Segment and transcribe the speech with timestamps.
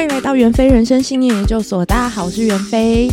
[0.00, 1.84] 欢迎来到袁飞人生信念研究所。
[1.84, 3.06] 大家好，我是袁飞。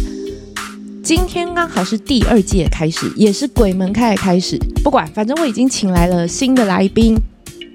[1.04, 4.58] 今天刚好是第二季的开始，也是鬼门开的开始。
[4.86, 7.14] 不管，反正我已经请来了新的来宾，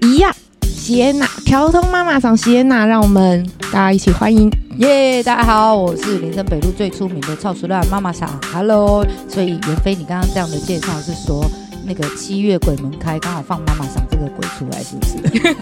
[0.01, 4.49] 一样，席耶娜，条通妈妈桑席耶娜，让我们大家一起欢迎。
[4.79, 9.05] 耶大家好，我是林森北路最出名的超熟辣妈妈桑，Hello。
[9.29, 11.45] 所以袁飞，你刚刚这样的介绍是说，
[11.85, 15.55] 那个七月鬼门开，刚好放妈妈桑这个鬼出来，是不是？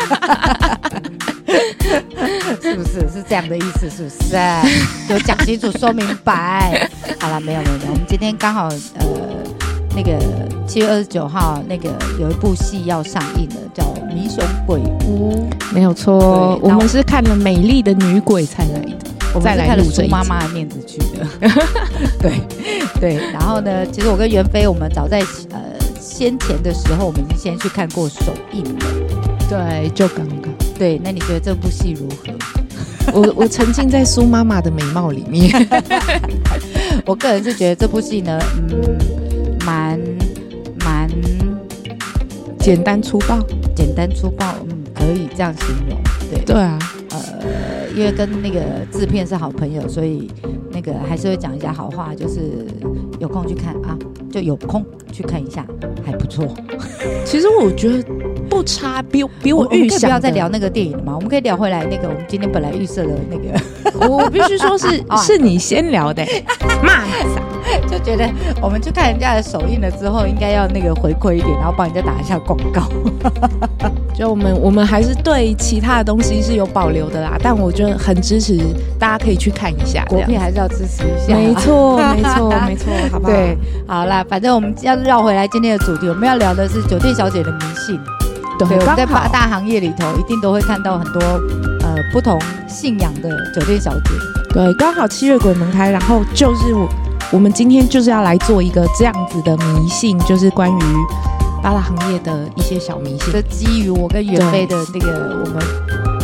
[2.62, 3.90] 是不是是这样的意思？
[3.90, 4.38] 是不是？
[5.10, 6.90] 就讲清楚说明白。
[7.20, 7.92] 好了，没有没有没有。
[7.92, 9.06] 我们今天刚好呃，
[9.96, 10.18] 那个
[10.68, 13.84] 七月二十九号，那个有一部戏要上映了，叫
[14.14, 15.50] 《迷熊鬼屋》。
[15.74, 18.98] 没有错，我们是看了美丽的女鬼才来的，
[19.34, 21.28] 我们是看了苏妈妈的面子去的。
[22.20, 22.42] 对
[23.00, 25.20] 对，然后呢，其实我跟袁飞，我们早在
[25.52, 25.60] 呃
[26.00, 28.86] 先前的时候，我们已经先去看过首映了。
[29.50, 30.51] 对，就刚刚。
[30.82, 32.34] 对，那你觉得这部戏如何？
[33.14, 35.54] 我我沉浸在苏妈妈的美貌里面。
[37.06, 38.98] 我个人是觉得这部戏呢，嗯，
[39.64, 40.00] 蛮
[40.84, 41.08] 蛮
[42.58, 43.38] 简单粗暴，
[43.76, 46.00] 简单粗暴，嗯，可以这样形容。
[46.32, 46.80] 对对啊，
[47.12, 48.60] 呃，因为跟那个
[48.92, 50.32] 制片是好朋友，所以
[50.72, 52.66] 那个还是会讲一下好话，就是
[53.20, 53.96] 有空去看啊，
[54.32, 55.64] 就有空去看一下，
[56.04, 56.48] 还不错。
[57.24, 58.04] 其实我觉得。
[58.62, 60.02] 不差，比比我预想。
[60.02, 61.16] 不要再聊那个电影了嘛？
[61.16, 63.60] 我们可以聊回来那个我们今天本来预设的那个。
[64.08, 66.24] 我必须说是 是你先聊的，
[66.84, 67.04] 骂
[67.90, 68.30] 就觉得
[68.62, 72.84] 我们去看人家的首映了之后，应该要那个回馈一点，然后帮人家打一下广告。
[74.14, 78.60] 就我们我们还是对其他的东西是有保留的啦，但我觉得很支持，
[79.00, 80.06] 大家可以去看一下。
[80.06, 81.36] 国片还是要支持一下。
[81.36, 83.34] 没错，没错，没错，好不好？
[83.34, 88.00] 对，好啦，反正我们要绕回来今天的主题，我们要聊的是酒店小姐的迷信。
[88.68, 91.20] 对，我们在八大行业里头，一定都会看到很多
[91.82, 94.12] 呃不同信仰的酒店小姐。
[94.54, 96.88] 对，刚好七月鬼门开，然后就是我
[97.32, 100.82] 我们今天就是要来做一个这样子的迷信，就是关于
[101.64, 103.32] 八大行业的一些小迷信。
[103.32, 105.64] 这基于我跟袁飞的那个我们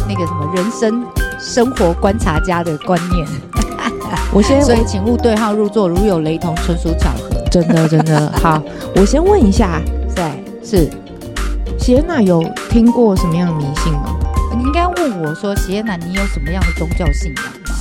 [0.08, 1.06] 那个什么人生
[1.40, 3.26] 生活观察家的观念，
[4.34, 7.36] 我先所以请勿对号入座，如有雷同，纯属巧合。
[7.50, 8.62] 真的真的好，
[8.96, 9.82] 我先问一下，
[10.14, 10.90] 对，是。
[11.88, 14.20] 席耶娜有听过什么样的迷信吗？
[14.58, 17.78] 你应该问我说，席耶娜，你有什么样的宗教信仰吗？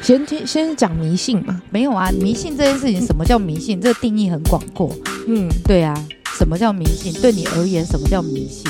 [0.00, 1.60] 先听，先讲迷信嘛。
[1.68, 3.78] 没有啊，迷信这件事情，什么叫迷信？
[3.78, 4.90] 这个定义很广阔。
[5.28, 5.94] 嗯，对啊，
[6.38, 7.12] 什么叫迷信？
[7.20, 8.64] 对你而言，什么叫迷信？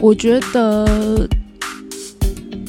[0.00, 1.28] 我觉得。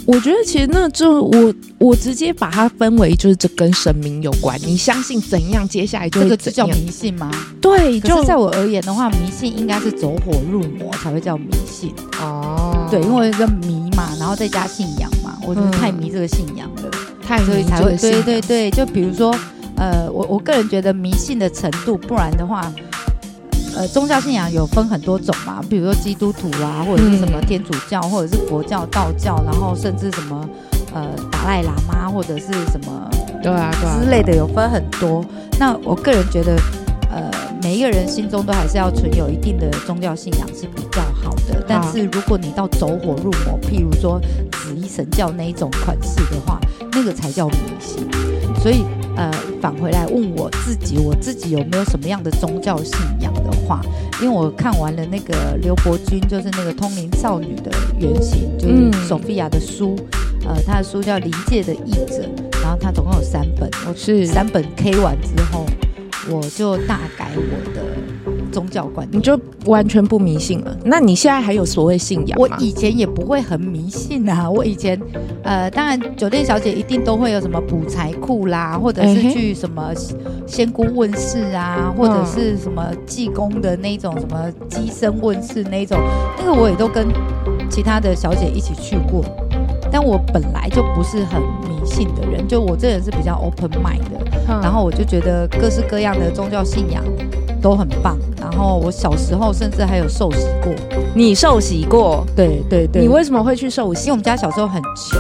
[0.10, 7.30] 我觉得其实那就我我直接把它分为就是这跟神明有关，你相信怎样，接下来就会这个就叫迷信吗？
[7.62, 12.88] 对，就在我而言的话，迷信应该是走火入魔才会叫迷信哦。
[12.90, 18.72] 对，因为一个迷嘛，然后再加信仰嘛，我就是太迷这个信仰了，嗯、太迷所以才会对对对。
[18.72, 19.32] 就比如说，
[19.76, 22.74] 呃，我我个人觉得迷信的程度，不然的话。
[23.76, 30.50] 呃，宗教信仰有分很多种嘛，比如说基督徒啊，或者是什么天主教，或者是佛教、道教，然后甚至什么
[30.94, 33.10] 呃达赖喇嘛或者是什么
[33.42, 35.24] 对啊对啊之类的，有分很多。
[35.60, 36.56] 那我个人觉得，
[37.10, 37.32] 呃，
[37.62, 41.64] 每一个人心中都还是要存有一定的宗教信仰是比较好的。
[41.68, 44.20] 但是如果你到走火入魔，譬如说
[44.52, 46.60] 紫衣神教那一种款式的话，
[46.92, 48.06] 那个才叫迷信。
[48.62, 48.84] 所以。
[49.20, 49.30] 呃，
[49.62, 53.82] 返回来问我自己，我自己有没有什么样的宗教信仰的话，
[54.22, 57.70] 因为我看完了那个刘伯钧，就是那个通灵少女的
[58.00, 59.94] 原型，就是索菲亚的书，
[60.48, 62.24] 呃，他的书叫《灵界的译者》，
[62.64, 65.66] 然后他总共有三本，我是三本 K 完之后，
[66.30, 67.84] 我就大改我的。
[68.52, 70.76] 宗教观念，你就完全不迷信了？
[70.84, 72.48] 那你现在还有所谓信仰吗？
[72.50, 74.50] 我以前也不会很迷信啊。
[74.52, 75.00] 我以前，
[75.44, 79.94] 呃，当然酒店小姐一定都会有什么补财库啦，或者是去什么
[80.48, 86.00] 仙姑问世啊，或者是什么济公的那种什么鸡生问世那种，
[86.38, 87.08] 那个我也都跟
[87.70, 89.24] 其他的小姐一起去过。
[89.92, 97.04] 但我本来就不是很迷信的人，就我这人是比较 open mind 的，嗯、然后我就觉得各式各样的宗教信仰
[97.62, 98.18] 都很棒。
[98.40, 100.74] 然后我小时候甚至还有受洗过。
[101.16, 102.26] 你受洗过？
[102.36, 103.02] 对对对。
[103.02, 104.02] 你为什么会去受洗？
[104.02, 105.20] 因为我们家小时候很穷，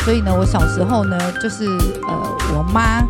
[0.00, 1.66] 所以呢，我小时候呢，就是
[2.08, 3.02] 呃，我妈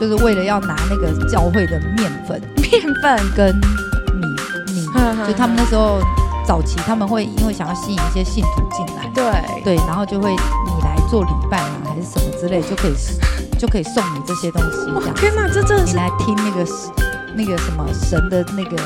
[0.00, 4.26] 就是为了要拿那个教会的面粉、面粉跟米
[4.72, 4.86] 米，
[5.26, 5.98] 就他们那时候。
[6.46, 9.24] 早期他们会因为想要吸引一些信徒进来，对
[9.64, 12.92] 对，然后就会你来做礼拜啊，还是什么之类，就可以
[13.58, 14.92] 就可以送你这些东西。
[15.00, 16.62] 这样天哪，这真的是你来听那个
[17.36, 18.76] 那个什么神的那个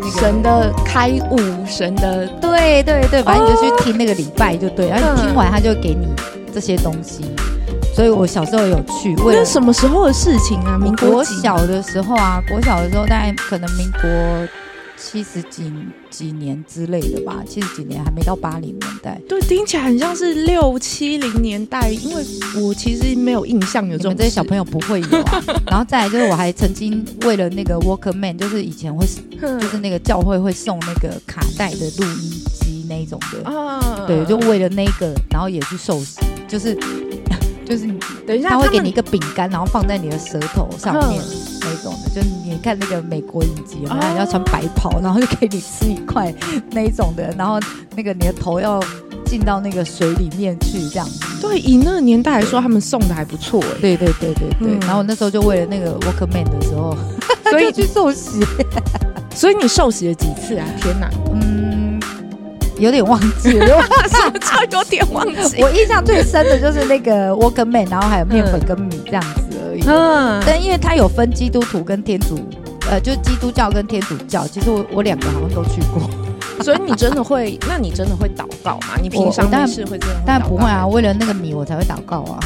[0.00, 6.08] 那个神的开悟，神的对对对，反正你就去听那个礼拜就对，然后你听完他就给你
[6.52, 7.24] 这些东西，
[7.94, 9.14] 所以我小时候有去。
[9.24, 10.78] 为了什么时候的事情啊？
[10.78, 14.08] 民国小的时候啊，国小的时候大概可能民国。
[14.96, 15.72] 七十几
[16.10, 19.20] 几年之类的吧，七十几年还没到八零年代。
[19.28, 22.24] 对，听起来很像是六七零年代，因为
[22.60, 24.16] 我其实没有印象有这种。
[24.16, 25.42] 这些小朋友不会有啊。
[25.66, 29.04] 然后再来就是，我还曾经为了那个 Walkman，就是以前会，
[29.60, 32.30] 就是那个教会会送那个卡带的录音
[32.60, 34.04] 机那种的啊。
[34.06, 36.76] 对，就为了那个，然后也去受洗，就是
[37.64, 41.22] 就是你等一下，他会给你一个饼干，然后放在你的舌头上面。
[41.66, 46.32] 那种的，就是你看那个美国影集，然后要穿白袍，然后就给你吃一块
[46.72, 47.58] 那一种的，然后
[47.96, 48.78] 那个你的头要
[49.24, 51.20] 进到那个水里面去，这样子。
[51.40, 53.80] 对，以那个年代来说，他们送的还不错哎。
[53.80, 54.78] 对对对对对。
[54.86, 56.94] 然后那时候就为了那个 Walkman 的时候，
[57.50, 58.44] 所以 去受洗。
[59.34, 60.64] 所以你受洗了几次啊？
[60.80, 61.40] 天哪，嗯，
[62.84, 63.66] 有点忘记了，
[64.70, 65.62] 有点忘记。
[65.62, 69.82] 我印象最深的就是那个 Walkman，然后还有面粉跟米这样子而已。
[69.86, 72.38] 嗯，但因为它有分基督徒跟天主，
[72.90, 76.10] 呃，就基督教跟天主教，其实我我两个好像都去过，
[76.62, 77.58] 所以你真的会？
[77.66, 78.98] 那你真的会祷告吗？
[79.02, 80.16] 你平常没事会这样？
[80.26, 82.38] 但不会啊，为了那个米我才会祷告啊。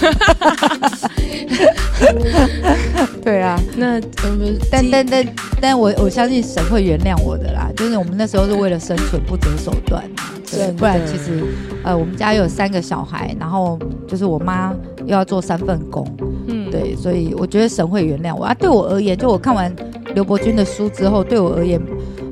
[3.22, 5.26] 对啊，那嗯，但但但
[5.60, 10.02] 但我我相信神会原谅我的啦，就是我们那时候是为了生存不择手段。
[10.50, 11.44] 对，不然其实，
[11.84, 16.04] 呃，我们家有三个小孩，然后就是我妈又要做三份工，
[16.48, 18.52] 嗯，对，所以我觉得神会原谅我啊。
[18.54, 19.72] 对我而言，就我看完
[20.12, 21.80] 刘伯钧的书之后，对我而言，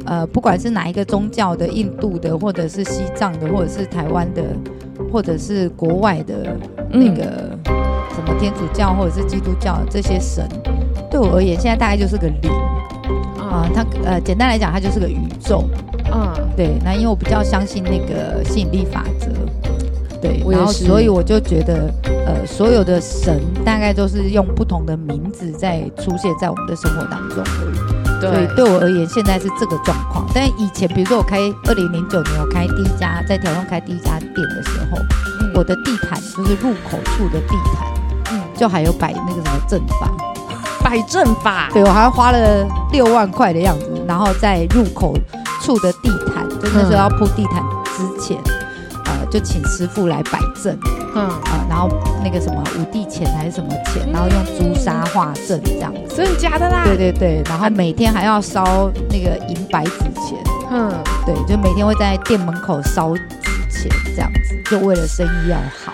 [0.04, 4.42] 呃，不管是哪一个宗教的，印度的，或者是西藏的，或者是台湾的，
[5.12, 6.56] 或者是国外的
[6.90, 7.56] 那个
[8.18, 10.48] 什么天主教或者是基督教这些神，
[11.08, 12.50] 对我而言，现在大概就是个零
[13.38, 13.70] 啊。
[13.72, 15.64] 它呃，简单来讲，它就是个宇宙。
[16.12, 19.28] 嗯，对，那因为我比较相信那个吸引力法则，
[20.20, 21.92] 对，然后所以我就觉得，
[22.26, 28.20] 呃，所有的神大概都是用不同的名字在出现在我们的生活当中而已。
[28.20, 30.26] 对，所以对我而言，现在是这个状况。
[30.34, 34.98] 但以前，比如说我开二零零九年我开第一家在台湾开第一家店的时候，
[35.42, 37.97] 嗯、我的地毯就是入口处的地毯，嗯，
[38.58, 40.10] 就还有摆那个什么阵法，
[40.82, 45.14] 摆阵法，对我还花了六万块的样子，然后在入口。
[45.60, 48.38] 处的地毯，就那时候要铺地毯之前，
[49.04, 50.78] 呃，就请师傅来摆阵，
[51.14, 51.90] 嗯，啊，然后
[52.24, 56.84] 那个什么五帝钱还是什么钱，然后用朱砂画阵这样子，真的假的啦？
[56.84, 60.38] 对对对，然后每天还要烧那个银白纸钱，
[60.70, 60.90] 嗯，
[61.26, 63.20] 对，就每天会在店门口烧纸
[63.68, 65.92] 钱这样子，就为了生意要好。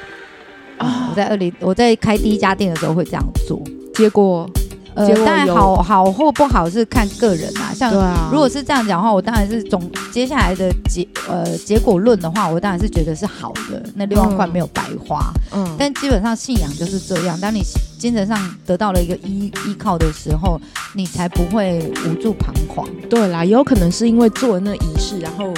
[1.14, 3.62] 在二零，我在开第一家店的时候会这样做，
[3.94, 4.48] 结果。
[4.96, 7.74] 呃，当然好好或不好是看个人啊。
[7.74, 7.92] 像
[8.30, 9.82] 如果是这样讲的话，我当然是总
[10.12, 13.82] 接下来的结呃结果论的话，我当然是觉得是好的。
[13.96, 15.32] 那六万块没有白花。
[15.52, 15.66] 嗯。
[15.76, 17.60] 但基本上信仰就是这样，当你
[17.98, 20.60] 精神上得到了一个依依靠的时候，
[20.94, 22.86] 你才不会无助彷徨。
[23.10, 25.52] 对啦，有可能是因为做了那仪式，然后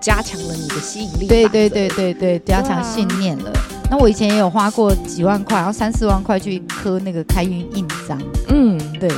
[0.00, 1.26] 加强了你的吸引力。
[1.26, 3.52] 对对对对对，加强信念了。
[3.90, 8.20] 那我以前也有花过几万块，然后三四万块去刻那个开运印章。
[8.48, 9.10] 嗯，对，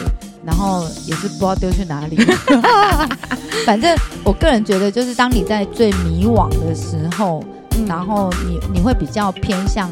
[0.45, 2.17] 然后也是不知道丢去哪里。
[3.67, 7.43] 反正我个人觉得，就是当你在最迷惘的时候，
[7.77, 9.91] 嗯、然后你你会比较偏向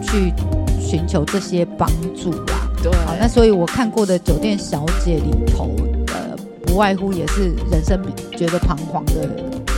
[0.00, 0.32] 去
[0.80, 2.70] 寻求这些帮助啦。
[2.82, 5.74] 对，好，那所以我看过的酒店小姐里头，
[6.08, 8.00] 呃，不外乎也是人生
[8.36, 9.28] 觉得彷徨的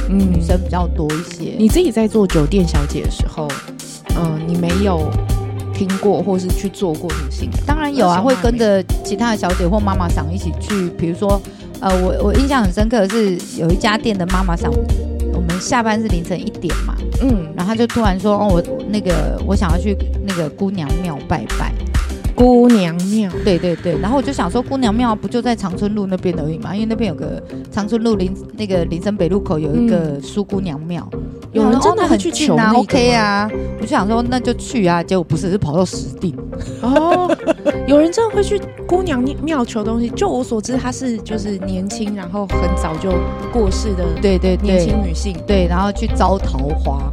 [0.07, 1.55] 女生比较多一些。
[1.59, 3.49] 你自己在做酒店小姐的时候？
[4.19, 5.11] 嗯，你没有
[5.73, 7.49] 听过或是去做过女性？
[7.67, 10.89] 当然有啊，会跟着其他的小姐或妈妈桑一起去。
[10.99, 11.41] 比如说，
[11.81, 14.73] 呃，我我印象很深刻的是有一家店的妈妈桑，
[15.33, 19.97] 我们下班是凌晨一点嘛，嗯，然后他就突然说，哦，我那个我想要去
[20.27, 21.73] 那个姑娘庙拜拜。
[22.35, 31.21] 姑娘庙，对对对，然后我就想说，姑娘庙不就在长春路那边而已嘛，因为那边有个长春路林那个林森北路口有一个苏姑娘庙，嗯、
[31.53, 36.35] 有人真的很去求啊，OK 啊，我就想说那就去啊，结果不是，是跑到石碇。
[36.83, 37.31] 哦，
[37.87, 40.11] 有人真的会去姑娘庙求东西？
[40.11, 43.11] 就我所知，她是就是年轻，然后很早就
[43.53, 47.11] 过世的，对对年轻女性，对，然后去招桃花，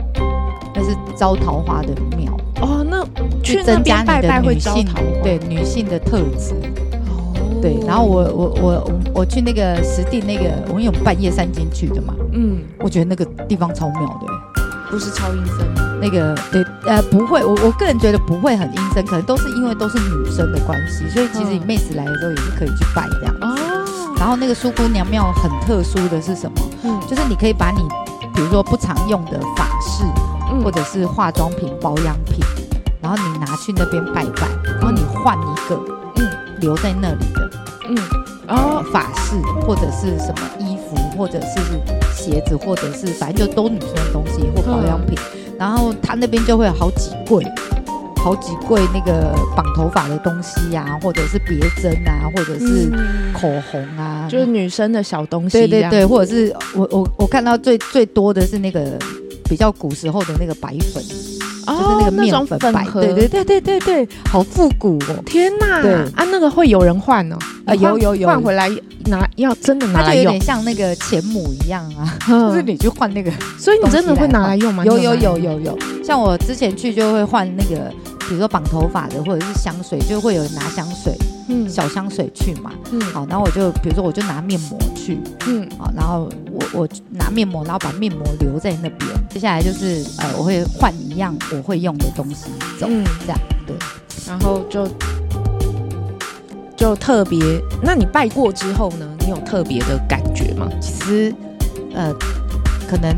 [0.76, 2.36] 那是招桃花的庙。
[2.62, 3.06] 哦，那
[3.44, 4.86] 去增加你的女性，
[5.24, 6.54] 对女性的特质。
[7.66, 12.14] 哦，对，然后我我我我去那个实地那个，我们有半夜三更去的嘛。
[12.34, 14.28] 嗯，我觉得那个地方超妙的，
[14.90, 15.66] 不是超阴森。
[16.00, 23.36] 那个对，呃，不会，我我个人觉得不会很阴森，可能都是因为都是女生的关系，所以其实你妹子来的时候也是可以去拜这样。
[23.42, 23.56] 哦。
[24.18, 26.58] 然后那个苏姑娘庙很特殊的是什么？
[26.84, 27.80] 嗯，就是你可以把你
[28.34, 30.06] 比如说不常用的法式。
[30.52, 32.38] 嗯、或者是化妆品、保养品，
[33.02, 34.48] 然后你拿去那边拜拜，
[34.80, 36.05] 然后你换一个，嗯，
[36.66, 37.52] 留在那里的，
[37.90, 37.96] 嗯，
[38.48, 39.36] 然后发饰
[39.68, 41.60] 或者是什么衣服，或者是
[42.12, 47.46] 鞋子，或者是反正就都女生的东西或保养品，嗯、然后他那边就会有好几柜。
[48.18, 52.90] 好几柜那个绑头发的东西呀、啊，或者是别针啊，或者是
[53.32, 55.60] 口红啊，嗯、就是女生的小东西。
[55.60, 58.98] 对对对，或者是我我我看到最最多的是那个
[59.48, 61.35] 比较古时候的那个白粉，哦、
[61.66, 62.86] 就是那个面粉白。
[62.94, 65.24] 对对对对对对，好复古哦！
[65.26, 67.38] 天哪，对啊，那个会有人换哦？
[67.66, 68.70] 啊，有有有，换回来。
[69.08, 74.84] 拿要真的拿来用，有点像那个钱母一样啊， 就是你去换那个，所以你真的会拿来用吗？
[74.84, 77.94] 有有有有有，像我之前去就会换那个，
[78.28, 81.16] 比如说绑头发的或者是香水，就会有人拿香水，
[81.48, 92.46] 嗯，小香水去嘛，嗯，好，然后我就比如说我就拿面膜去，嗯，好，然后我我拿面膜，然后把面膜留在那边，接下来就是呃我会换一样我会用的东西
[92.80, 93.76] 走，嗯，这样对，
[94.28, 94.88] 然后就。
[96.78, 97.40] 就特别，
[97.82, 99.08] 那你拜过之后呢？
[99.22, 100.68] 你有特别的感觉吗？
[100.82, 101.34] 其实，
[101.94, 102.14] 呃，
[102.86, 103.16] 可能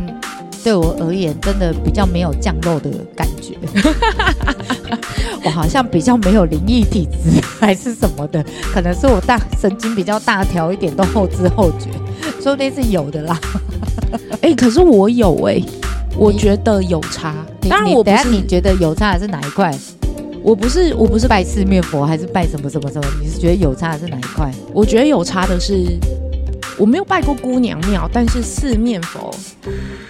[0.63, 3.36] 对我而言，真的比较没有降肉的感觉。
[5.43, 8.43] 我好像比较没有灵异体质，还是什么的？
[8.73, 11.89] 可能是我大神经比较大条一点，都后知后觉，
[12.41, 13.39] 说不定是有的啦。
[14.41, 15.65] 哎、欸，可是我有哎、欸，
[16.15, 17.35] 我觉得有差。
[17.69, 19.73] 当然，我不是你觉得有差的是哪一块？
[20.43, 23.07] 我不是，我不是拜四面佛，还是拜什么什么什么？
[23.21, 24.49] 你是觉得有差的是哪一块？
[24.71, 25.85] 我觉得有差的是，
[26.77, 29.35] 我没有拜过姑娘庙，但是四面佛，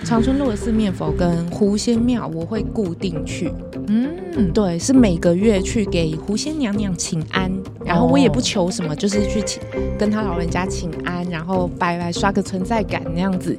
[0.07, 3.51] 长春路的四面佛跟狐仙庙，我会固定去。
[3.87, 4.09] 嗯，
[4.53, 7.51] 对，是每个月去给狐仙娘娘请安，
[7.83, 9.61] 然后我也不求什么，就是去请
[9.99, 13.53] 跟他老人家请安，然后拜拜刷个存在感那样子。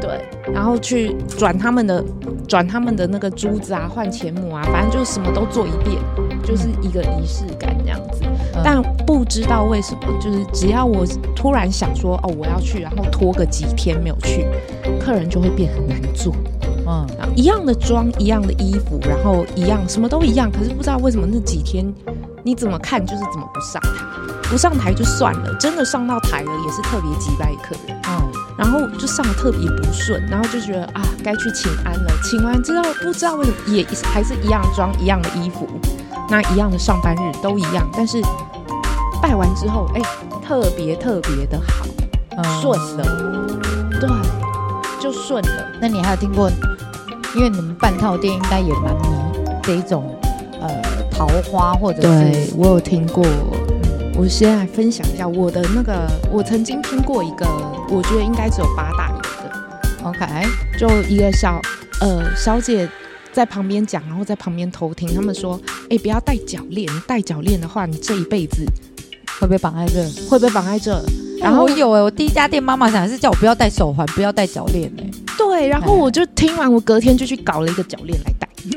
[0.00, 0.24] 对，
[0.54, 2.04] 然后去转他们的。
[2.46, 6.00] 转他们的那个珠子啊，换钱母啊，反正就是什么都做一遍，
[6.42, 8.22] 就是一个仪式感这样子。
[8.58, 14.46] 嗯、但不知道为什么，就是只要我突然想说哦，我要去，然后拖个几天没有去，
[15.00, 16.34] 客人就会变很难做。
[16.86, 21.92] 嗯，一样的妆，一样的衣服，然后一样什么都一样，可是不知道为什么那几天
[22.42, 23.90] 你怎么看就是怎么不上台，
[24.50, 27.96] 不上台就算了，真的上到台了也是特别击败客人。
[28.08, 28.28] 嗯。
[28.58, 32.10] 然后就上的特别不顺，然后就觉得啊，该去请安了。
[32.24, 35.68] 请完之后，不知道为什么也还是一样装、一样的衣服，
[36.28, 37.88] 那一样的上班日都一样。
[37.92, 38.20] 但是
[39.20, 40.02] 拜完之后，哎，
[40.44, 41.86] 特别特别的好，
[42.36, 43.46] 嗯、顺了，
[44.00, 44.08] 对，
[45.00, 45.66] 就顺了。
[45.80, 46.50] 那你还有听过？
[47.34, 49.08] 因为你们半套店应该也蛮迷
[49.62, 50.18] 这一种
[50.60, 50.68] 呃
[51.10, 53.24] 桃花，或者是对我有听过。
[54.16, 57.46] 我先来分享一下我的那个，我曾经听过一个，
[57.88, 60.26] 我觉得应该只有八大有的，OK，
[60.78, 61.60] 就一个小
[62.00, 62.88] 呃小姐
[63.30, 68.64] 在旁边讲，然后在旁边偷听，他们说，哎、欸，不要戴脚链，戴脚链的话，你这一辈子
[69.38, 71.00] 会被绑在这，会被绑在这。
[71.40, 75.04] 然后我有哎、欸，我第一家店妈妈想的是叫我不要戴手环，不要戴脚链哎。
[75.36, 78.48] 对，然后我就听完，我隔天就去搞了一个脚链来戴。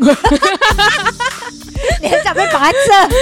[2.01, 3.15] 你很想被绑在这？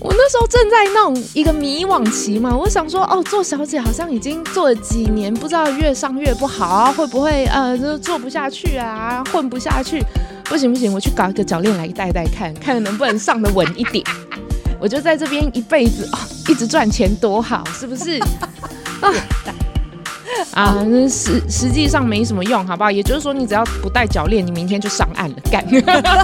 [0.00, 10.02] 我那时候正在那种一个迷惘期嘛，我想说，哦，做小姐好像已经做了几年，不知道越上越不好啊，会不会呃，就做不下去啊，混不下去？
[10.44, 14.04] 不行不行，我去搞一个脚链来戴戴看，看能不能上的稳一点。
[14.80, 16.18] 我就在这边一辈子哦，
[16.48, 18.18] 一直赚钱多好，是不是？
[19.00, 19.12] 啊。
[20.52, 22.90] 啊，实实际上没什么用，好不好？
[22.90, 25.36] 也就是说，你只要不戴脚链，你明天就上岸了。
[25.50, 25.64] 干！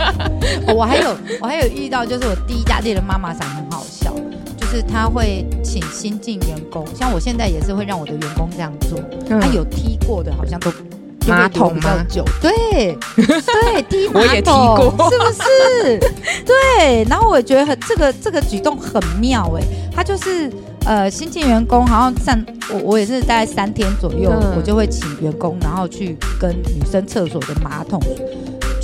[0.75, 4.15] 我还有，我还有遇到，就是我第一家店的妈妈长很好笑，
[4.57, 8.99] 就是她会请新进员工，像我现在也是会让我的员工这样做。
[9.29, 10.73] 她、嗯、有踢过的，好像都
[11.29, 12.07] 马桶吗？
[12.41, 15.99] 对对，滴马桶， 我也提过，是不是？
[16.45, 19.63] 对，然后我也觉得很这个这个举动很妙哎，
[19.95, 20.51] 他就是。
[20.85, 28.03] 呃，新进员工好像上我我也是大概三天左右，嗯、我就会请员工，然后去跟女生厕所的马桶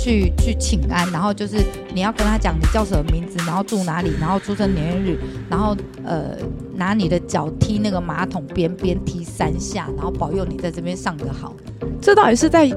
[0.09, 1.57] 去去请安，然后就是
[1.93, 6.31] 你要跟他讲你叫什么名字，然后住哪里，然后出生年月日，然后呃
[6.75, 11.53] 拿你的脚踢那个马桶边边踢三下，然后保佑你在这边上得好。
[12.01, 12.71] 这到底是在？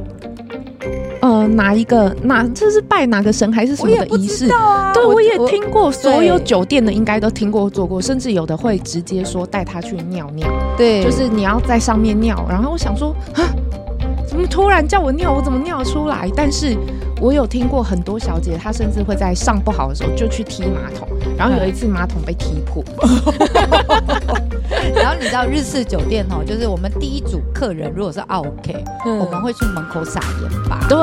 [1.22, 2.14] 呃，哪一个？
[2.24, 4.52] 哪这是拜哪个神还是什么的仪式？
[4.52, 10.48] 啊、对，我，我也听过，所有酒店的应该都听过做过，甚至有的会直接说带他去尿尿。
[10.76, 12.44] 对，就是你要在上面尿。
[12.50, 13.46] 然后我想说，啊，
[14.26, 15.32] 怎么突然叫我尿？
[15.32, 16.28] 我怎么尿出来？
[16.34, 16.76] 但是
[17.22, 21.08] 我有听过很多小姐，她甚至会在上不好的时候就去踢马桶。
[21.38, 22.82] 然后有一次马桶被踢破。
[24.92, 30.84] 然后你知道日式酒店哦，就是我们第一组客人如果是 OK，、嗯、我们会去门口撒盐巴。
[30.88, 30.98] 对，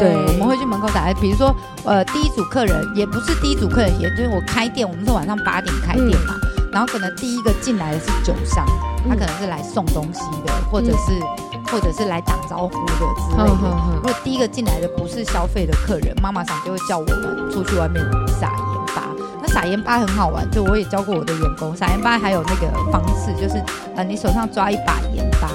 [0.00, 1.16] 对，我们会去门口撒盐。
[1.18, 8.66] 比如说，呃，第一组客人也不是第一组客人，也就是我开店，我们是晚上八点开店嘛，嗯、然后可能第一个进来的是酒商，
[9.08, 13.76] 他可能是来送东西的，或者是、嗯、或者是来打招呼的之类的。
[13.96, 19.02] 如果第一个进来的不是消费的客人，妈妈桑就会叫我们出去外面撒盐巴。
[19.42, 23.62] 那撒盐巴很好玩，就我也教过我的员工，撒盐巴还有那个方式，就是
[23.96, 25.48] 呃，你手上抓一把盐巴，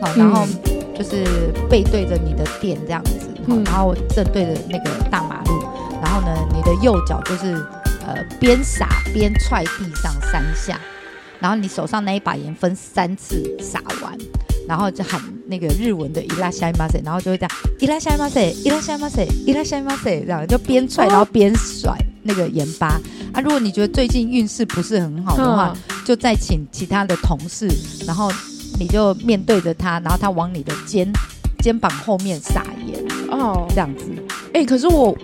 [0.00, 0.44] 好，然后。
[0.46, 5.62] 嗯就是背对着你的店这样子，嗯、然后正对着那个大马路，
[6.02, 7.52] 然后呢，你的右脚就是
[8.06, 10.80] 呃边撒边踹地上三下，
[11.38, 14.16] 然后你手上那一把盐分三次撒完，
[14.66, 22.99] 然后就喊那个日文的いらっしゃいませ，然后就会这样いらっしゃいませ、いらっしゃいませ、いらっしゃいませ，这样就边踹然后边甩那个盐巴。
[23.33, 27.67] 啊，如果你觉得最近运势不是很好的话，嗯、就再请其他的同事，
[28.05, 28.31] 然后。
[28.79, 31.07] 你就面对着他，然后他往你的肩
[31.59, 34.05] 肩膀后面撒盐哦，这样子。
[34.53, 35.15] 哎、欸，可是我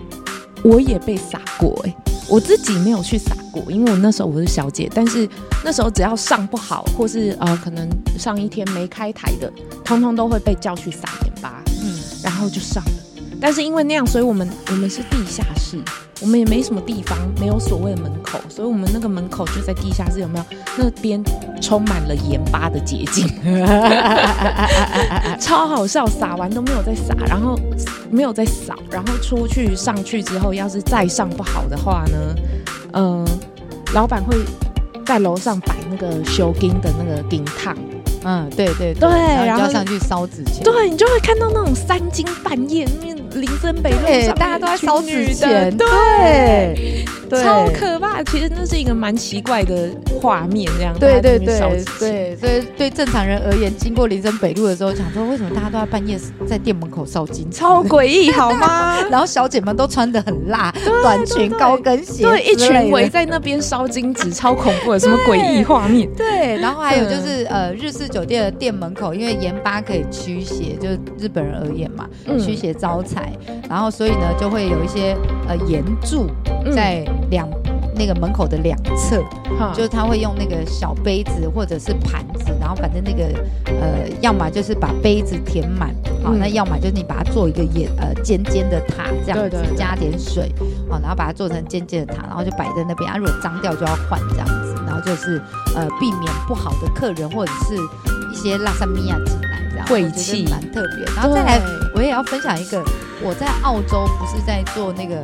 [0.62, 1.96] 我也被撒过哎、欸，
[2.33, 5.29] 我自己没有去撒过，因为我那时候我是小姐，但是
[5.63, 7.87] 那时候只要上不好，或是呃可能
[8.17, 9.53] 上一天没开台的，
[9.85, 13.12] 通通都会被叫去撒盐巴，嗯，然后就上了。
[13.43, 15.77] 但是因为那样，所以我们我们是地下室。
[16.21, 20.45] 我们也没什么地方，没有所谓的门口，所以我们那个门口就在地下室，有没有？
[20.77, 21.21] 那边
[21.61, 23.27] 充满了盐巴的结晶，
[25.37, 27.59] 超好笑，撒完都没有再撒，然后
[28.09, 32.35] 没有再扫，然后出去上去之后，要是再上不好的话呢，
[32.93, 33.31] 嗯、呃，
[33.93, 34.37] 老板会
[35.05, 37.75] 在楼上摆那个修金的那个金烫。
[38.25, 45.87] 嗯，对对对，然后要上去烧纸钱，对，你就会看到那种三更半夜，那林森北路上大家都在烧纸钱，对，
[46.75, 47.05] 对，
[47.41, 48.23] 超可怕。
[48.23, 49.89] 其实那是一个蛮奇怪的
[50.21, 51.59] 画面，这样，对对对
[51.99, 58.99] 对，所以对正常人而言，经过林森北路的时候，想说为什么大家都在半夜在店门口烧金，超诡异，好吗？
[59.11, 66.07] 然后小姐们都穿的很辣，短裙、高跟鞋，对，一群围在那边烧金纸，超恐怖的，什么诡异画面？
[66.15, 68.07] 对，然后还有就是呃，日式。
[68.13, 73.33] 酒店的店门口，因为盐巴可以驱邪，就是日本人而言嘛，驱邪招财，
[73.67, 75.17] 然后所以呢，就会有一些
[75.47, 76.27] 呃盐柱
[76.75, 79.17] 在两、嗯、那个门口的两侧，
[79.49, 83.23] 嗯、就是他会用那个小杯子或者是盘子，然后反正那个
[83.65, 85.89] 呃，要么就是把杯子填满，
[86.23, 90.53] 好、嗯，那要么就是你把它做一个也呃尖尖的塔这样子，对对对，加点水，
[90.87, 94.71] 好，然后把它做成尖尖的塔，然后就摆在那边，啊，如果脏掉就要换这样子。
[94.85, 95.41] 然后就是
[95.75, 97.73] 呃，避免不好的客人或者是
[98.31, 101.03] 一些拉萨米亚进来，这样晦气蛮特别。
[101.15, 101.59] 然后再来，
[101.95, 102.83] 我也要分享一个，
[103.23, 105.15] 我在澳洲不是在做那个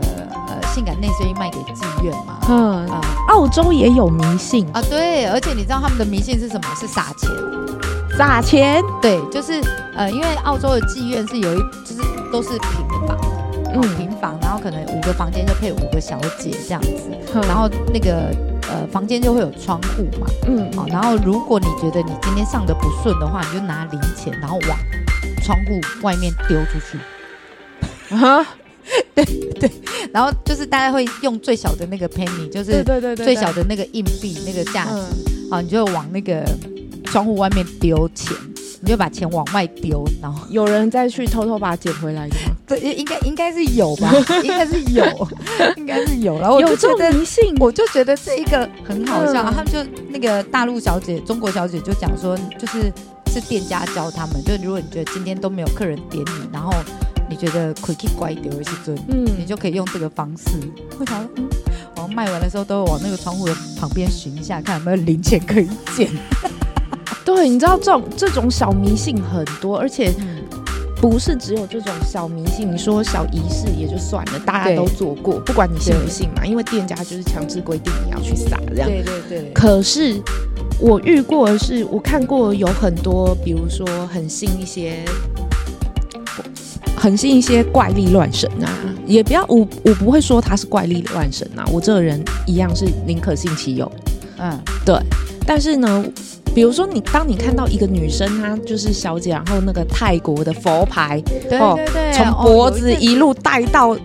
[0.48, 2.40] 呃性感内衣卖给妓院吗？
[2.48, 2.88] 嗯。
[2.88, 4.68] 啊，澳洲也有迷信。
[4.74, 6.68] 啊，对，而且你知道他们的迷信是什么？
[6.80, 7.30] 是撒钱，
[8.18, 9.62] 撒钱，对，就是
[9.96, 12.02] 呃，因为澳洲的妓院是有一，就是
[12.32, 13.18] 都是平房，
[13.74, 17.10] 嗯，平房，然后可能五个房间就配五个小姐这样子，
[17.48, 18.34] 然后那个。
[18.72, 24.78] 呃，房间就会有窗户嘛，嗯，好，然后如果你觉得你今天上的不顺的话，你就拿零钱，然后往
[25.44, 28.46] 窗户外面丢出去，啊，
[29.16, 29.49] 对 对，
[30.14, 36.44] 然后就是大家会用最小的那个 penny，就是对对对，最小的那个硬币那个价值，好，你就往那个
[37.06, 38.36] 窗户外面丢钱。
[38.82, 42.56] 你就把钱往外丢，然后有人再去偷偷把它捡回来的吗？
[42.66, 44.10] 对，应该应该是有吧，
[44.42, 45.28] 应该是有，
[45.76, 46.40] 应该是有。
[46.40, 49.44] 然后我就觉得迷信，我就觉得这一个很好笑。
[49.44, 52.90] 嗯、他们就那个大陆小姐、中国小姐就讲说，就是
[53.28, 56.72] 是店家教他们，就如果你觉得今天都没有客人点你，然后
[57.09, 57.09] 你
[57.40, 60.58] 觉得可以乖丢一些尊，嗯，你就可以用这个方式。
[61.00, 61.26] 为啥？
[61.38, 61.48] 嗯，
[61.96, 66.10] 我卖完的时候都会往那个窗户的旁边寻一下，看有没有零钱可以捡。
[67.24, 70.12] 对，你知道这种这种小迷信很多，而且
[71.00, 72.70] 不是只有这种小迷信。
[72.72, 78.90] 你说小仪式也就算了，大家都做过，不管你信不信嘛，因为店家就是强制规定你要去撒这样。
[78.90, 79.52] 对对对。
[79.54, 80.20] 可是
[80.80, 85.06] 我遇过的是，我看过有很多，比如说很信一些，
[87.00, 88.70] 很信一些怪力乱神啊，
[89.08, 93.92] 也不要我我不会说他是怪力乱神啊，我这个人一样是宁可信其有。
[94.38, 94.96] 嗯，对。
[95.48, 96.06] 但是呢。
[96.52, 104.02] 比如说，你当你看到一个女生，她就是小姐，然后那个泰国的佛牌，对对对，从脖子一路带到肚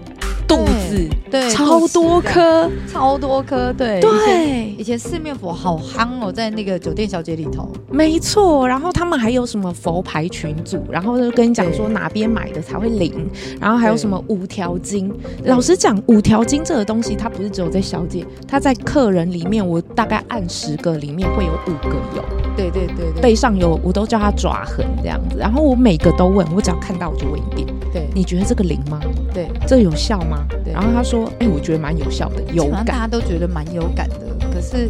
[1.31, 4.75] 对，超多颗，超多颗，对对。
[4.79, 8.67] 以前，四面佛好夯哦，在那个酒店小姐里头，没错。
[8.67, 13.29] 然后他们还有什么佛牌群组，然后就跟你讲说哪边买的才会灵，
[13.61, 15.13] 然后还有什么五条经。
[15.45, 22.25] 老实讲，五条经这个东西，它不是只有在小姐，它在客人里面，我大概按十个里面会有五个有。
[22.57, 25.39] 对对对对，背上有，我都叫它爪痕这样子。
[25.39, 27.67] 然后我每个都问，我只要看到我就问一遍。
[27.93, 29.01] 对，你觉得这个灵吗？
[29.33, 30.45] 对，这个有效吗？
[30.65, 30.73] 对。
[30.73, 32.85] 然后他说，哎，我觉得蛮有效的，有感。
[32.85, 34.17] 大家都觉得蛮有感的，
[34.53, 34.89] 可是，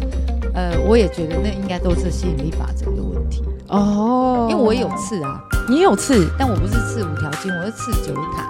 [0.53, 4.47] 呃，我也觉得那应该都是吸引力法则的问题哦。
[4.49, 8.49] 因为我也有刺啊，你有刺，但我不是刺五条筋，我是刺九塔。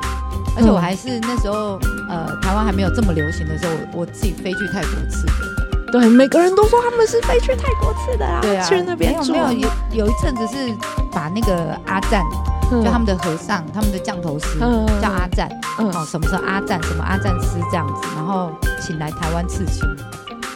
[0.58, 1.78] 而且我还是那时候，
[2.10, 5.92] 呃，台湾还没有这么流行的时候，我自己飞去泰国刺的。
[5.92, 10.74] 对，每个人都说他们是飞去泰国刺的啊，对啊，去那边没有没有有有一阵子是
[11.12, 12.24] 把那个阿赞，
[12.72, 14.60] 就他们的和尚，他们的降头师
[15.02, 18.52] 叫阿赞，哦，什么时候阿赞，什么阿赞师这样子，然后
[18.82, 19.88] 请来台湾刺青，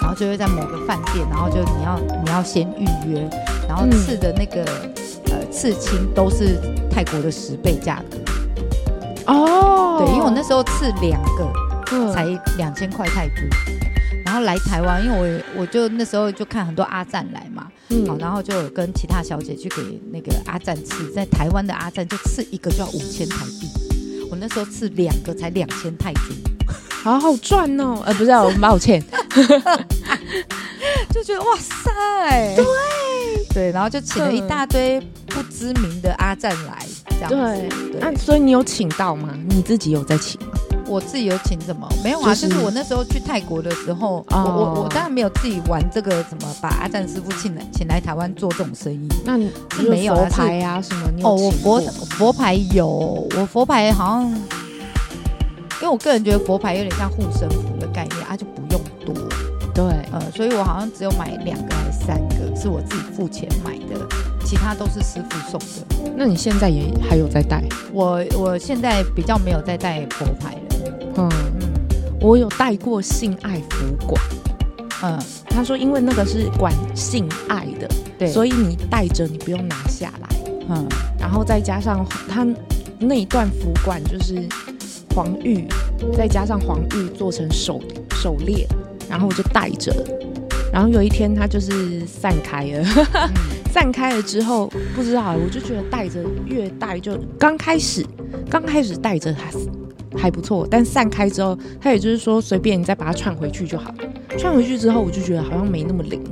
[0.02, 3.30] 然后就会在某个饭店，然后就你要你要先预约，
[3.68, 4.64] 然后刺的那个
[5.32, 8.18] 呃刺青都是泰国的十倍价格。
[9.32, 12.26] 哦，对，因为我那时候刺两个才
[12.58, 13.48] 两千块泰铢。
[14.30, 23.68] 然后来台湾，因为我我就那时候就看很多阿赞来嘛，嗯，好，然后就有跟其他小姐去给那个阿赞吃，在台湾的阿赞就吃一个就要五千台币，
[24.30, 26.36] 我那时候吃两个才两千泰铢，
[27.04, 29.04] 好好赚哦，呃，不是，我抱歉，
[31.12, 32.66] 就觉得哇塞，对。
[33.52, 36.86] 对，然后就请了一大堆不知名的阿赞来，
[37.20, 37.68] 这样对，
[38.00, 39.36] 那、啊、所以你有请到吗？
[39.50, 40.54] 你自己有在请吗？
[40.90, 41.88] 我自己有请什么？
[42.04, 49.08] 没有啊，就是、就是我那时候去泰国的时候，哦、我我我当然没有自己玩这个什么，把阿赞师傅请来请来台湾做这种生意。
[49.24, 51.08] 那你是没有佛牌啊什么？
[51.24, 52.88] 哦，我佛佛牌有，
[53.38, 59.16] 我佛牌好像，因为我个人觉得佛牌有点像护身符的概念，啊就不用多。
[59.74, 64.06] 对，呃，所以我好像只有买两个还是三个，是我自己付钱买的，
[64.44, 66.12] 其他都是师傅送的。
[66.18, 67.64] 那你现在也还有在戴？
[67.94, 70.69] 我我现在比较没有在戴佛牌了。
[71.20, 71.30] 嗯。
[71.62, 71.74] 嗯，
[72.22, 74.22] 我有带过性爱福管，
[75.04, 80.30] 嗯，他说因为那个是管性爱的，对，所以你带着你不用拿下来，
[80.70, 80.86] 嗯，
[81.18, 82.46] 然后再加上他
[83.00, 84.46] 那一段福管就是
[85.16, 85.66] 黄玉，
[86.14, 88.68] 再加上黄玉做成手手链，
[89.10, 89.94] 然后我就带着，
[90.74, 93.30] 然后有一天他就是散开了，嗯、
[93.72, 98.06] 散开了之后不知道，我就觉得带着越带就刚开始
[98.50, 99.60] 刚开始带着还是。
[100.16, 103.94] 还不错，但散开之后，他也就是说随便你再把它串回去就好。
[104.38, 106.24] 串回去之后，我就觉得好像没那么灵。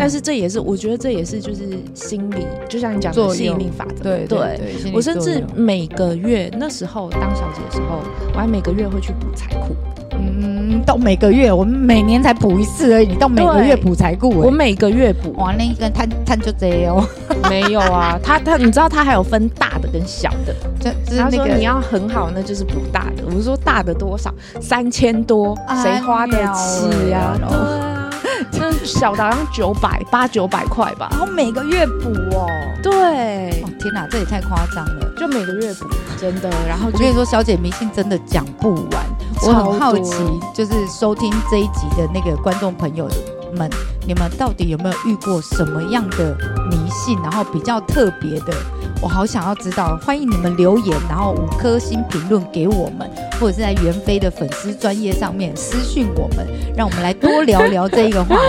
[0.00, 4.02] 嗯、但是这也是我觉得这也是就是心理，就像你讲的吸引力法则。
[4.02, 4.38] 对对，
[4.82, 8.00] 对，我甚至每个月那时候当小姐的时候，
[8.32, 9.76] 我还每个月会去补财库。
[10.12, 13.06] 嗯，到每个月，我们每年才补一次而已。
[13.06, 15.32] 你到每个月补财库，我每个月补。
[15.34, 17.06] 哇，那一个探探就这样哦。
[17.48, 20.54] 没有啊，他他，你知道他还有分大的跟小的。
[20.78, 23.24] 就就是那个你要很好，那就是补大的。
[23.34, 24.34] 我说大的多少？
[24.60, 27.99] 三千多，谁花得起呀？
[28.58, 31.08] 那小的好像九百八九百块吧。
[31.10, 32.46] 然后每个月补哦。
[32.82, 33.62] 对。
[33.62, 35.12] 哦天哪，这也太夸张了。
[35.16, 35.86] 就每个月补，
[36.18, 36.50] 真的。
[36.68, 39.06] 然后我跟你说，小姐迷信真的讲不完。
[39.42, 40.14] 我很好奇，
[40.54, 43.08] 就是收听这一集的那个观众朋友
[43.56, 43.70] 们，
[44.06, 46.36] 你们到底有没有遇过什么样的
[46.70, 48.52] 迷信，然后比较特别的？
[49.00, 58.42] 我好想要知道，欢迎你们留言，然后五颗星评论给我们，或者是在袁飞的粉丝专业上面私讯我们，让我们来多聊聊这一个话题，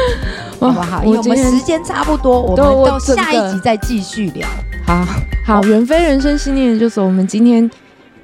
[0.60, 1.04] 好不好？
[1.04, 4.48] 因为我们时间差不多，我们到下一集再继续聊。
[4.86, 5.06] 好
[5.46, 7.70] 好，袁飞人生信念研究所，我们今天。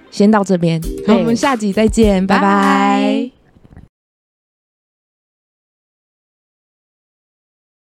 [0.10, 2.41] 先到这边，那我们下集再见，拜拜。
[2.41, 3.37] 拜拜。